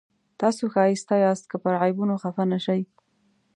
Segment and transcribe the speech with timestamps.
[0.39, 2.81] تاسو ښایسته یاست که پر عیبونو خفه نه شئ.